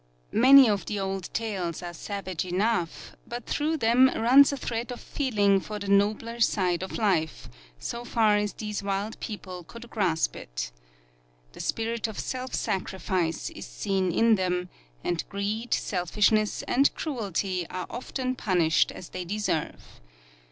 Many 0.33 0.67
of 0.67 0.87
the 0.87 0.99
old 0.99 1.31
tales 1.31 1.83
are 1.83 1.93
savage 1.93 2.43
enough, 2.43 3.15
but 3.27 3.45
through 3.45 3.77
them 3.77 4.09
runs 4.15 4.51
a 4.51 4.57
thread 4.57 4.91
of 4.91 4.99
feeling 4.99 5.59
for 5.59 5.77
the 5.77 5.89
nobler 5.89 6.39
side 6.39 6.81
of 6.81 6.97
life, 6.97 7.47
so 7.77 8.03
far 8.03 8.35
as 8.35 8.53
these 8.53 8.81
wild 8.81 9.19
people 9.19 9.63
could 9.63 9.91
grasp 9.91 10.35
it. 10.35 10.71
The 11.53 11.59
spirit 11.59 12.07
of 12.07 12.17
self 12.17 12.55
sacrifice 12.55 13.51
is 13.51 13.67
seen 13.67 14.11
in 14.11 14.33
them, 14.37 14.69
and 15.03 15.23
greed, 15.29 15.71
selfishness 15.71 16.63
and 16.63 16.91
cruelty 16.95 17.67
are 17.69 17.85
often 17.87 18.33
punished 18.35 18.91
as 18.91 19.09
they 19.09 19.23
deserve. 19.23 20.01